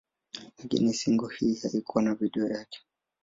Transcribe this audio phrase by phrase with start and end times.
[0.57, 2.79] Lakini single hii haikuwa na video yake.